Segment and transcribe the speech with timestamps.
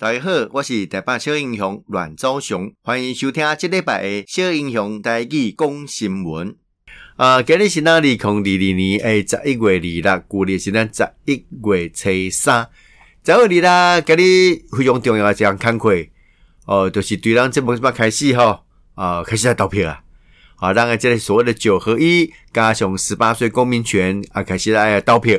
[0.00, 6.56] 大家好，我是台北小英雄阮昭雄，欢迎收听这礼拜的小英雄台语讲新闻。
[7.16, 12.66] 啊，今日是咱二零二二年诶十一月二六，旧历是咱十一月初三。
[13.22, 15.94] 十一月二六，今日非常重要的一项工课
[16.64, 18.60] 哦，就是对咱节目什么开始吼，
[18.94, 20.02] 啊，开始来投票啊，
[20.56, 25.38] 啊，咱个这个所谓的九合一加上十八岁公民权啊，开始来投票。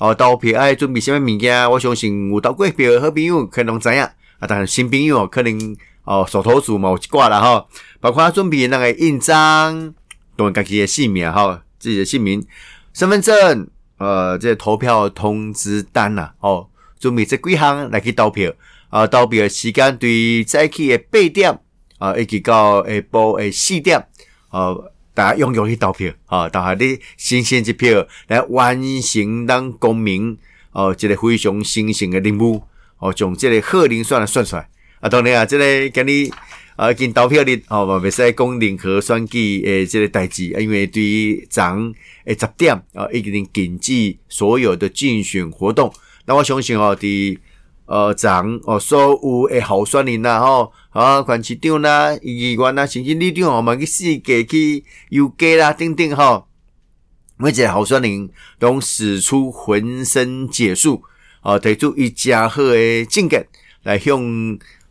[0.00, 1.70] 哦，投票爱准备什么物件？
[1.70, 7.68] 我相信有投过票的好朋友可能知影，啊，当然新朋友可能哦，手头数嘛有一挂啦吼，
[8.00, 9.92] 包括准备那个印章，
[10.36, 12.42] 当家己的姓名哈，自己的姓名、
[12.94, 13.68] 身份证，
[13.98, 16.66] 呃，这个投票通知单呐，哦，
[16.98, 18.50] 准备这几项来去投票。
[18.88, 21.60] 啊，投票的时间对早起的八点
[21.98, 24.02] 啊，一直到下晡的四点，
[24.48, 24.90] 哦。
[25.20, 26.48] 大家踊跃去投票，哈！
[26.48, 30.34] 投下你新鲜一票，来完成咱公民
[30.72, 32.62] 哦，一个非常神圣的任务
[32.98, 34.66] 哦，将这个贺龄选算出来。
[35.00, 36.30] 啊，当然啊，这个今日
[36.74, 41.62] 啊，经投票日哦，嘛袂使讲任何选举诶，这个代志，因为对于昨
[42.24, 45.92] 诶十点啊，已经禁止所有的竞选活动。
[46.24, 47.38] 那我相信哦，伫
[47.90, 48.30] 呃，昨
[48.66, 56.46] 哦，所有诶候选人呐，吼，啊，县市长啦、议员啦、甚至里长哦，嘛去世界去游街啦，等等吼，
[57.36, 58.30] 每一个候选人
[58.60, 61.02] 拢使出浑身解数，
[61.42, 63.44] 哦，提出伊诚好诶政见
[63.82, 64.22] 来向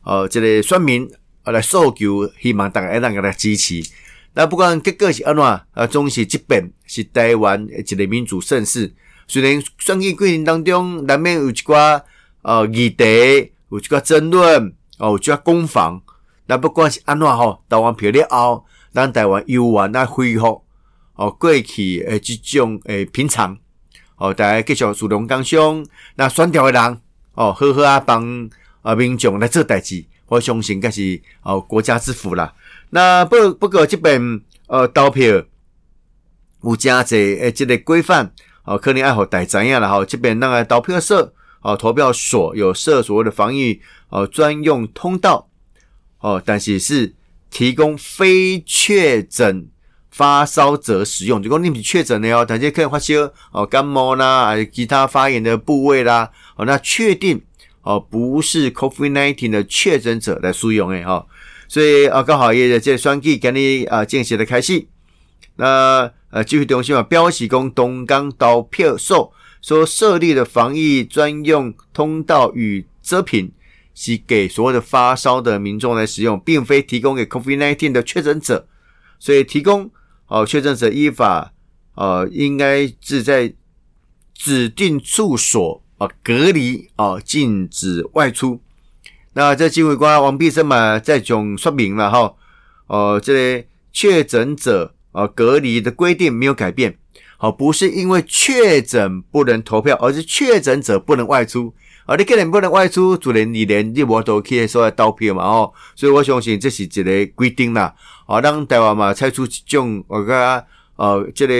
[0.03, 1.09] 呃这个选民
[1.45, 3.81] 来诉求，希望大家会当个来支持。
[4.33, 8.94] 那不管结果是安怎，啊，总是这边是台湾一个民主盛世。
[9.25, 12.02] 虽然选举过程当中难免有一寡。
[12.42, 16.02] 呃，议题有一个争论，哦，有一个攻防。
[16.45, 20.64] 那不管是安怎吼，投完票了后，咱台湾又完来恢复
[21.16, 23.58] 哦，过去诶这种诶平常
[24.16, 25.86] 哦，大家继续主动共商。
[26.16, 27.02] 那选调诶人
[27.34, 28.50] 哦，好好啊帮
[28.82, 32.54] 啊民众来做代志，我相信该是哦国家之福啦。
[32.92, 35.44] 那不不过这边呃投票
[36.64, 38.32] 有诚侪诶，即个规范
[38.64, 41.33] 哦，可能爱互大家知影啦吼，这边那个投票所。
[41.61, 45.49] 哦，投票所有设所谓的防疫哦专用通道
[46.20, 47.14] 哦，但是是
[47.49, 49.67] 提供非确诊
[50.09, 51.42] 发烧者使用。
[51.42, 53.14] 如果你确诊的哦，但是可以发烧
[53.52, 57.42] 哦，感冒啦，还有其他发炎的部位啦，哦，那确定
[57.81, 61.25] 哦不是 COVID-19 的确诊者来使用诶哈。
[61.67, 64.87] 所以啊，刚好也在这双击给你啊进行的开始。
[65.58, 69.33] 那呃，继续中心嘛，标示讲东港投票所。
[69.61, 73.52] 说设立的防疫专用通道与遮屏
[73.93, 78.67] 是给所有的发烧的民众来使用，并非提供给 COVID-19 的确诊者。
[79.19, 79.92] 所以提供
[80.27, 81.53] 哦，确诊者依法
[81.95, 83.53] 呃，应该是在
[84.33, 88.61] 指定处所啊、隔离啊，禁止外出。
[89.33, 92.33] 那这机会官王必胜嘛，在总说明了哈，
[92.87, 96.98] 呃，这确诊者啊、隔离的规定没有改变。
[97.42, 101.73] 好，不是因为确诊不能投票，而是确诊者不能外出。
[102.05, 107.95] 啊，你个人不能外出，自然你连你无都可以说来投票嘛，哦，所以我相信这是一个规定啦。
[108.26, 110.61] 啊，让台湾嘛采取一种我个
[110.98, 111.54] 呃，这个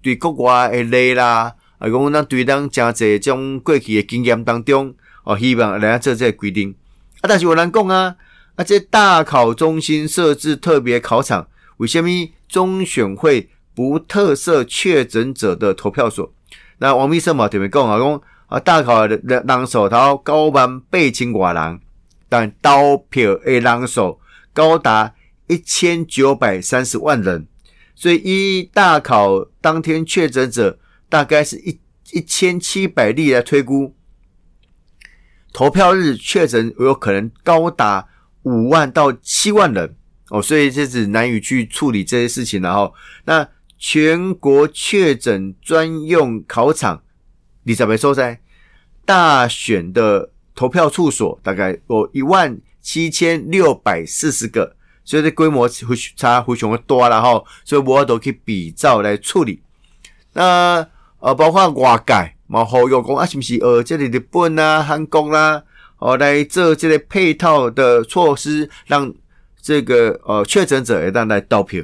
[0.00, 4.94] 对国外的例啦，啊，讲咱对咱诚济这种过去的经验当中，
[5.24, 6.74] 哦，希望来做这个规定。
[7.20, 8.16] 啊，但是有人讲啊，
[8.54, 11.46] 啊，这大考中心设置特别考场，
[11.76, 12.08] 为什么
[12.48, 13.50] 中选会？
[13.76, 16.32] 不特设确诊者的投票所，
[16.78, 21.80] 那王必胜嘛特别讲啊，讲啊大考的人数头九万八千多人，
[22.26, 24.18] 但刀票的人手
[24.54, 25.12] 高达
[25.46, 27.46] 一千九百三十万人，
[27.94, 30.78] 所以一大考当天确诊者
[31.10, 31.78] 大概是一
[32.12, 33.94] 一千七百例来推估，
[35.52, 38.08] 投票日确诊有可能高达
[38.44, 39.94] 五万到七万人
[40.30, 42.94] 哦，所以这是难以去处理这些事情，然后
[43.26, 43.46] 那。
[43.78, 47.02] 全国确诊专用考场，
[47.64, 48.40] 你怎么说在
[49.04, 54.74] 大选的投票处所大概有一万七千六百四十个，
[55.04, 59.60] 所以这规模会差非常的多了哈，所以我都可以比照来处理。
[60.32, 60.86] 那
[61.18, 65.62] 呃，包括外界嘛，好有讲啊，是不是呃，这里日本啊、韩国啦，
[65.98, 69.12] 哦来做这个配套的措施，让
[69.60, 71.82] 这个呃确诊者也当来投票。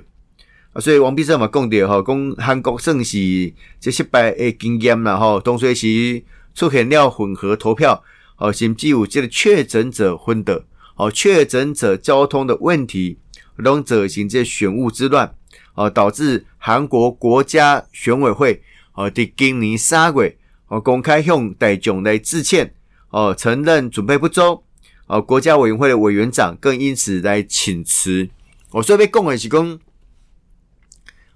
[0.81, 6.23] 所以王必胜嘛讲到吼，讲韩国算是这失败的经验啦吼，当时是
[6.55, 8.03] 出现了混合投票，
[8.39, 10.61] 哦，甚至有这个确诊者昏倒，
[10.97, 13.19] 哦，确诊者交通的问题，
[13.57, 15.35] 拢造成这选务之乱，
[15.75, 18.63] 哦，导致韩国国家选委会，
[18.95, 20.39] 哦，在今年三月，
[20.69, 22.73] 哦，公开向大众来致歉，
[23.11, 24.65] 哦，承认准备不周，
[25.07, 28.31] 哦，国家委员会的委员长更因此来请辞。
[28.71, 29.79] 我所以被讲的是讲，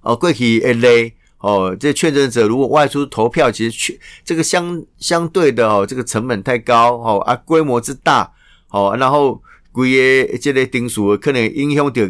[0.07, 8.33] 哦，过去一类哦，这确诊者如果外出投票，其实去这个相相对的哦，这个成本太高哦啊，规模之大
[8.71, 9.43] 哦，然后
[9.73, 12.03] 规个这个定数可能影响到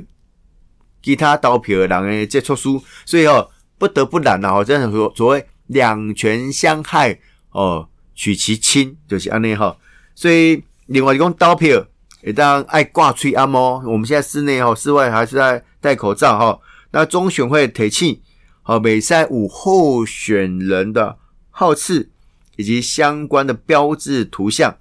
[1.03, 2.69] 其他投票的人的这措施，
[3.05, 3.49] 所以哦，
[3.79, 7.19] 不得不然哦，这样说所谓两权相害
[7.51, 9.77] 哦，取其轻就是安尼哈，
[10.15, 10.63] 所以。
[10.89, 11.85] 另外，一讲投票，
[12.23, 13.83] 也当爱挂吹按摩。
[13.85, 16.61] 我们现在室内哈，室外还是在戴口罩哈。
[16.97, 18.19] 那中选会提醒，
[18.63, 21.19] 好，每赛五候选人的
[21.51, 22.09] 号次
[22.57, 24.79] 以及相关的标志图像。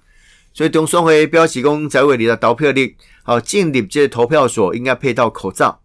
[0.54, 5.82] 所以中选会标示讲，在位里的投票率，好进入这投票所应该配套口罩，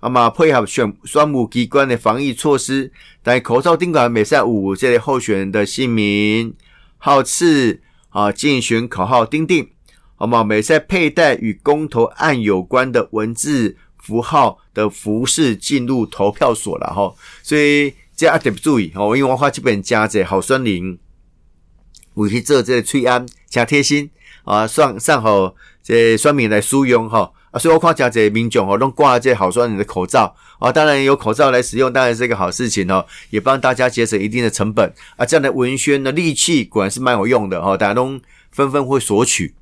[0.00, 2.90] 那么配合选选务机关的防疫措施，
[3.22, 6.54] 在口罩顶管每赛五这类候选人的姓名、
[6.96, 7.82] 号次。
[8.08, 9.68] 啊，竞选口号钉钉，
[10.14, 10.42] 好吗？
[10.44, 17.12] 每赛佩戴与公投案有关的文字符号的服饰进入投票所了哈。
[17.42, 20.98] 所以这要特别注意哦，因为我花这本加者好酸灵，
[22.12, 24.10] 我去做这个催安加贴心
[24.44, 27.32] 啊，上上好这酸民来使用哈。
[27.50, 35.24] 啊，所以我看加者民众哦，都挂这好酸灵的口罩啊，当然有口罩来使用，当然是一个好事情哦，也帮大家节省一定的成本啊。
[35.24, 38.20] 这样的文宣的利器果然是蛮有用的哈，大家都
[38.50, 39.54] 纷纷会索取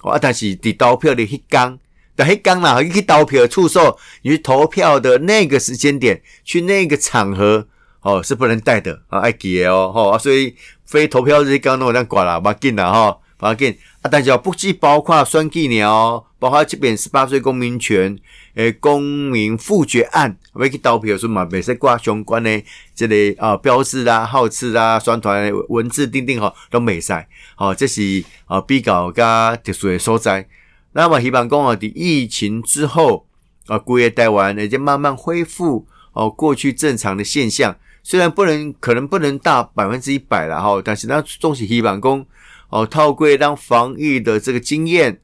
[0.00, 0.18] 啊。
[0.18, 1.78] 但是在投票的迄天，
[2.16, 7.66] 在迄天啦，你去投票出售，你去投票的那个时间点，去那个场合
[8.02, 14.08] 哦，是不能带的啊，爱记的哦，所以非投票日刚刚我这样挂了，别紧啦哈，别紧啊。
[14.10, 16.24] 但是不计包括选举年哦。
[16.38, 18.18] 包括这边十八岁公民权，
[18.52, 22.62] 诶，公民复决案，要去投票时嘛，每次挂相关的
[22.94, 27.14] 这类啊标志啊、号次啊、宣传文字钉钉吼，都没使，
[27.56, 30.46] 好，这是啊比较加特殊的所在。
[30.94, 33.26] 那么希望讲啊，在疫情之后
[33.66, 42.26] 啊，工业带完也就慢慢恢复哦过去正常的现象，虽然不能可能不能达百分之一百了哈，但是那总是希望讲
[42.70, 45.20] 哦，透过当防疫的这个经验。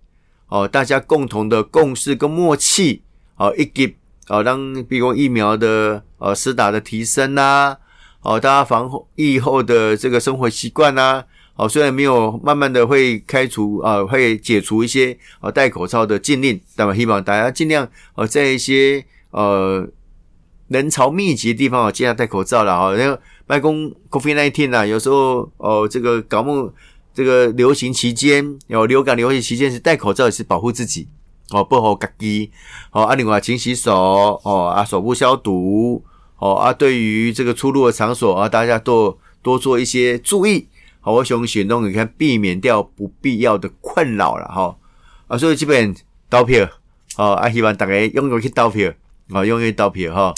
[0.53, 3.05] 哦，大家共同的共识跟默契，
[3.37, 3.95] 哦，以及
[4.27, 7.77] 哦，当比如疫苗的呃施打的提升呐，
[8.23, 11.23] 哦，大家防疫后的这个生活习惯呐，
[11.61, 19.87] 哦，虽然没有慢慢的会开除啊，会解除一些啊戴口罩的禁令，但我希望大家尽量呃在一些呃
[20.69, 26.73] 人潮密集的地方啊，尽量戴口罩了啊，因为办公 COVID-19 啊，有时候哦，这个感冒。
[27.13, 31.09] 这个流行期间，有流感流行期间是戴口罩也是保护自己
[31.51, 32.49] 哦，不好隔离
[32.93, 33.03] 哦。
[33.03, 33.93] 啊，另外勤洗手
[34.45, 36.03] 哦，啊，手部消毒
[36.39, 40.69] 哦，啊，对于这个出入的场所啊，大家多多做一些注意。
[41.01, 44.77] 好，我想行动你看避免掉不必要的困扰了哈。
[45.27, 45.95] 啊，所以基本
[46.29, 46.69] 投票
[47.17, 48.93] 哦，啊，希望大家踊跃去投票
[49.31, 50.35] 啊，踊跃投票哈。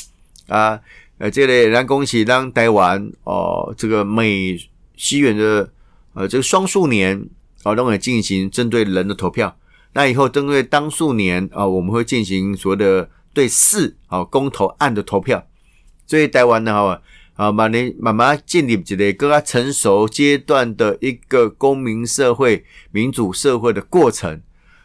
[0.49, 0.81] 啊，
[1.19, 4.59] 呃，这里咱恭喜让台湾哦，这个美
[4.97, 5.71] 西元的。
[6.15, 7.27] 呃，这个双数年
[7.63, 9.57] 啊，都会进行针对人的投票。
[9.95, 15.43] 那以后针对单数年啊，我们会进行所谓的对事啊公投案的投票。
[16.07, 17.01] 所以台湾呢，哈
[17.35, 24.41] 啊，慢慢慢慢建立起来更加成熟阶段的一个公民社会、民主社会的过程。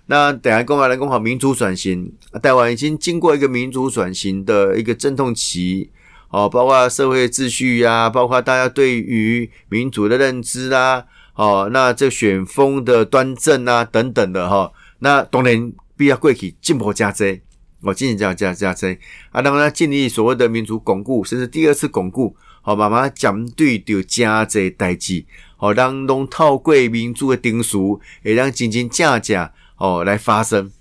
[0.08, 5.92] 那等下公开来讲好民主转型，台湾已经经过一个民主转型的一个阵痛期。
[6.30, 17.40] 哦，包括社会秩序呀、啊，包括大家对于民主的认知啊，哦，那这选风的端正啊，等等的哈，那当然必要过去进步加增，
[17.82, 18.98] 我进行加加加增
[19.32, 30.72] 啊，当然建立所谓的民主巩固，甚至第二次巩固，好，慢慢针对就加这代志，好，让弄透过民主的定数，会让真真正正哦来发生。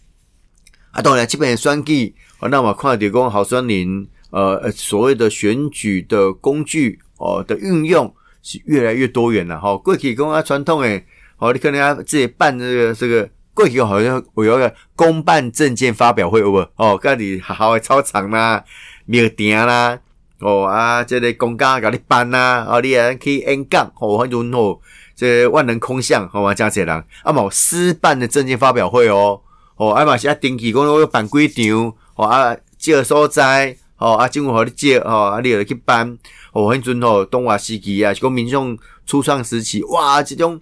[0.91, 4.09] 啊，当然这边选举，哦，那我看到讲候选人。
[4.31, 8.13] 呃，所谓的选举的工具哦的运用
[8.43, 9.75] 是越来越多元了哈。
[9.79, 11.07] 过去讲啊传统诶，
[11.39, 16.69] 哦，你可能要自己办这个这个，过去好像有一个公办证件发表会有无？
[16.77, 18.63] 哦，家里学校的操场啦、
[19.07, 19.99] 庙埕啦，
[20.41, 24.79] 哦啊，这个公家甲你办啦，哦，你也可以演讲，哦，很多哦，
[25.17, 29.41] 这个、万人空巷，好嘛，加些人，啊嘛，私办的证件发表会哦，
[29.77, 33.79] 哦，啊嘛，是啊定期讲我要办几场，哦啊，这个所在。
[33.99, 36.19] 哦，啊，政府互你借，哦，啊，你有去办，
[36.53, 40.61] 哦，迄阵吼，东华时期啊，是讲民众初创时期，哇，这种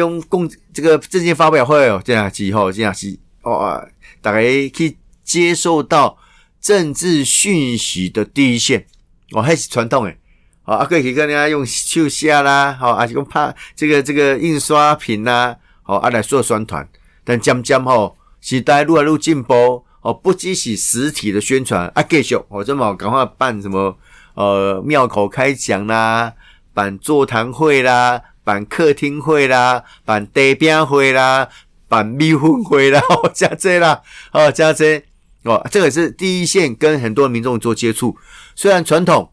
[0.00, 3.86] 种共这个政见发表会哦，这样子吼，这样子，哦，
[4.20, 6.16] 大家去接受到
[6.60, 8.86] 政治讯息的第一线，
[9.32, 10.16] 哦，还是传统诶，
[10.64, 16.88] 哦，啊，可以跟人家用手写啦，好，啊，是讲拍这个这个印刷品呐，好，啊来做宣传，
[17.24, 23.96] 但渐渐吼时代愈来愈进步哦，不只是实体的宣传啊，继续哦，这么赶快办什么
[24.34, 26.32] 呃庙口开讲啦，
[26.72, 31.48] 办座谈会啦，办客厅会啦，办茶饼会啦，
[31.88, 35.02] 办米粉会啦， 哦，加这啦，哦，加这
[35.44, 38.16] 哦，这个是第一线跟很多民众做接触，
[38.54, 39.32] 虽然传统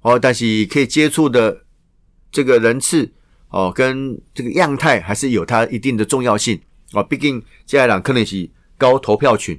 [0.00, 1.64] 哦，但是可以接触的
[2.30, 3.12] 这个人次
[3.48, 6.60] 哦，跟这个样态还是有它一定的重要性。
[6.92, 9.58] 哦，毕竟接下来可能是高投票群，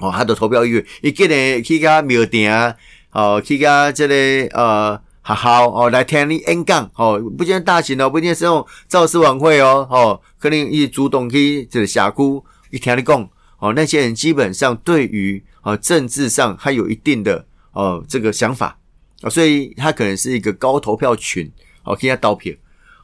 [0.00, 2.76] 哦，他的投票意愿，伊今年去个庙埕啊，
[3.12, 4.14] 哦，去个这个
[4.54, 13.28] 呃好好哦来听你演讲，哦，不见大型哦，不见是种造势晚会哦，哦，可能伊主动去这个社区一听你讲，
[13.58, 18.78] 哦，那些人基本上对于哦政治上还有一定的哦这个想法，
[19.22, 21.50] 哦，所以他可能是一个高投票群，
[21.82, 22.54] 哦，去他投票，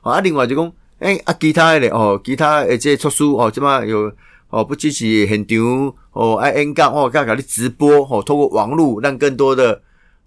[0.02, 0.72] 啊，另外就讲。
[1.00, 4.12] 诶、啊，其他的哦，其他诶，这出书哦，这么有
[4.50, 9.82] 哦，不只是现场哦，爱演讲哦，刚刚你直播哦，透过网络让更多的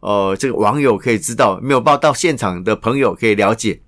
[0.06, 3.82] 呃这个网友可以知道，没有报到现场的朋友可以了解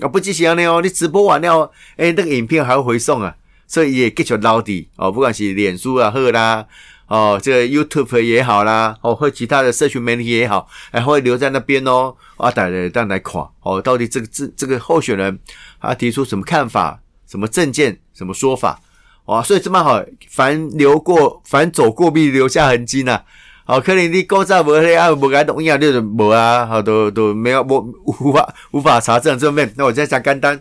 [0.00, 3.36] 啊，不只是这样哦，你直播完了，诶、欸，那个影片还会回送啊，
[3.68, 6.66] 所以也继续留底哦，不管是脸书啊，好啦。
[7.06, 12.14] 哦，这个 YouTube 也好啦，哦，或其他的社群媒体也好，还会留在那边哦。
[12.36, 15.36] 啊，大家当来看哦，到底这个这这个候选人
[15.80, 18.80] 他提出什么看法、什么政见、什么说法？
[19.24, 23.22] 哇，所以这么好，凡流过，凡走过必留下痕迹呐。
[23.70, 29.72] 好，可能你古早无迄啊，无该动样，就无啊，好都都没有，无无法无法查证这面。
[29.76, 30.60] 那我再讲简单，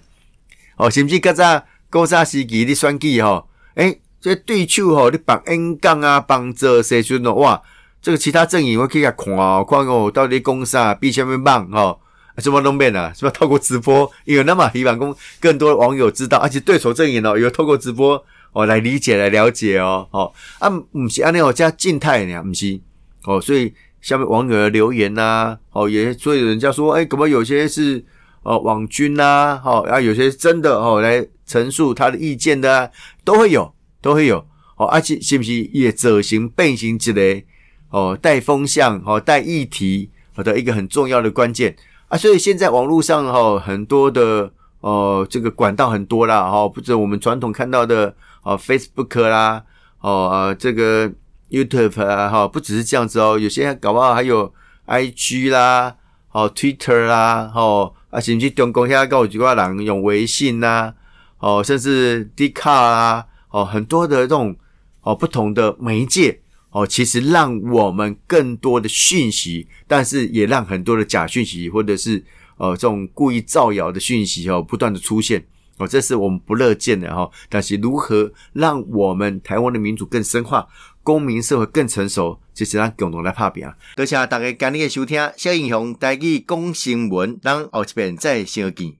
[0.77, 3.99] 哦，甚至较早古早时期你选举吼，诶。
[4.21, 7.59] 这对手吼，你绑 N 杠啊，绑这些就喏哇，
[7.99, 11.99] 这个其他阵营我可以看哦，看哦，到底攻啥，比什么棒吼，
[12.37, 13.31] 什么都变了，是吧？
[13.31, 22.79] 透过直播，因为那么希望公更多网友知道，而且对手阵营哦，有透过直播哦来理解来了解哦，哦啊，不是安尼哦，加静态呢，不是
[23.25, 28.03] 哦，所以下面网友的留言呐、哦也所以人家说，哎，可能有些是
[28.43, 32.91] 哦网军呐、啊，哦啊有些真的哦来陈述他的意见的、
[33.23, 33.73] 都会有。
[34.01, 34.37] 都会有
[34.77, 37.45] 哦，而且是不是也走形变形之类
[37.89, 41.75] 哦，带风向哦，带议题好的一个很重要的关键
[42.07, 44.49] 啊，所以现在网络上哈很多的
[44.79, 49.61] 哦，这个管道很多啦哈，不止我们传统看到的哦，Facebook 啦
[49.99, 51.11] 哦，这个
[51.49, 54.53] YouTube 啊哈，不只是这样子哦，有些搞不好还有
[54.87, 55.95] IG 啦
[56.31, 60.93] 哦，Twitter 啦哦，啊甚至中国现在搞几个人用微信呐
[61.39, 63.25] 哦，甚至 Dcard 啊。
[63.51, 64.55] 哦，很多的这种
[65.01, 66.39] 哦不同的媒介
[66.69, 72.23] 哦，其实让我们更多的讯息，但是也让很多的假讯息或者是
[72.57, 75.43] 呃这种故意造谣的讯息哦不断的出现
[75.79, 80.67] 哦，这是我们不乐见的哈、但是如何让我们台湾的民主更深化，
[81.09, 83.67] 公民社会更成熟，就是咱共同来打拼！
[83.95, 88.87] 多谢大家今日的收听，小英雄带去讲新闻，咱后一遍再相见。